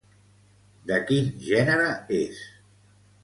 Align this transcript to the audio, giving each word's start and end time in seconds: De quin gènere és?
De 0.91 0.97
quin 1.09 1.29
gènere 1.49 1.85
és? 2.21 2.39